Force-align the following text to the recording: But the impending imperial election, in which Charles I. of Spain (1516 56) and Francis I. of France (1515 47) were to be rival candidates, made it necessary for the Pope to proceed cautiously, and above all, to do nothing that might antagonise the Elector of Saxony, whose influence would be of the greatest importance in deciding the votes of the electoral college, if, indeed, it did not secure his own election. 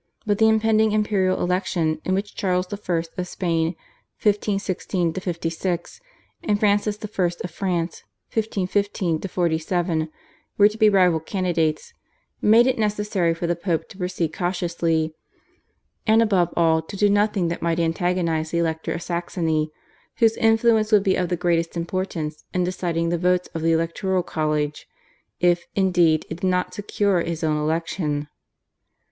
But 0.25 0.39
the 0.39 0.49
impending 0.49 0.93
imperial 0.93 1.39
election, 1.43 2.01
in 2.03 2.15
which 2.15 2.33
Charles 2.33 2.73
I. 2.73 2.95
of 3.19 3.27
Spain 3.27 3.75
(1516 4.19 5.13
56) 5.13 6.01
and 6.41 6.59
Francis 6.59 6.97
I. 7.03 7.05
of 7.23 7.51
France 7.51 8.03
(1515 8.33 9.19
47) 9.21 10.09
were 10.57 10.67
to 10.67 10.77
be 10.79 10.89
rival 10.89 11.19
candidates, 11.19 11.93
made 12.41 12.65
it 12.65 12.79
necessary 12.79 13.35
for 13.35 13.45
the 13.45 13.55
Pope 13.55 13.87
to 13.89 13.97
proceed 13.99 14.33
cautiously, 14.33 15.13
and 16.07 16.23
above 16.23 16.51
all, 16.57 16.81
to 16.81 16.97
do 16.97 17.07
nothing 17.07 17.49
that 17.49 17.61
might 17.61 17.79
antagonise 17.79 18.49
the 18.49 18.57
Elector 18.57 18.93
of 18.93 19.03
Saxony, 19.03 19.69
whose 20.15 20.35
influence 20.37 20.91
would 20.91 21.03
be 21.03 21.13
of 21.15 21.29
the 21.29 21.37
greatest 21.37 21.77
importance 21.77 22.43
in 22.55 22.63
deciding 22.63 23.09
the 23.09 23.19
votes 23.19 23.49
of 23.53 23.61
the 23.61 23.73
electoral 23.73 24.23
college, 24.23 24.87
if, 25.39 25.67
indeed, 25.75 26.25
it 26.31 26.39
did 26.41 26.47
not 26.47 26.73
secure 26.73 27.21
his 27.21 27.43
own 27.43 27.57
election. 27.57 28.27